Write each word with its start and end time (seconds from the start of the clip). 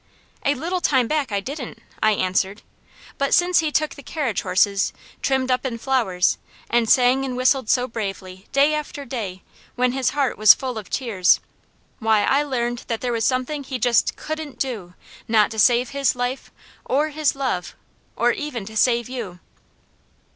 "A 0.43 0.55
little 0.55 0.81
time 0.81 1.07
back, 1.07 1.31
I 1.31 1.39
didn't," 1.39 1.77
I 2.01 2.13
answered. 2.13 2.63
"But 3.19 3.35
since 3.35 3.59
he 3.59 3.71
took 3.71 3.91
the 3.93 4.01
carriage 4.01 4.41
horses, 4.41 4.93
trimmed 5.21 5.51
up 5.51 5.63
in 5.63 5.77
flowers, 5.77 6.39
and 6.71 6.89
sang 6.89 7.23
and 7.23 7.37
whistled 7.37 7.69
so 7.69 7.87
bravely, 7.87 8.47
day 8.51 8.73
after 8.73 9.05
day, 9.05 9.43
when 9.75 9.91
his 9.91 10.09
heart 10.17 10.39
was 10.39 10.55
full 10.55 10.79
of 10.79 10.89
tears, 10.89 11.39
why 11.99 12.23
I 12.23 12.41
learned 12.41 12.85
that 12.87 13.01
there 13.01 13.13
was 13.13 13.25
something 13.25 13.63
he 13.63 13.77
just 13.77 14.15
COULDN'T 14.15 14.57
DO; 14.57 14.95
NOT 15.27 15.51
TO 15.51 15.59
SAVE 15.59 15.89
HIS 15.89 16.15
LIFE, 16.15 16.51
OR 16.85 17.09
HIS 17.09 17.35
LOVE, 17.35 17.75
OR 18.15 18.31
EVEN 18.31 18.65
TO 18.65 18.75
SAVE 18.75 19.07
YOU." 19.07 19.39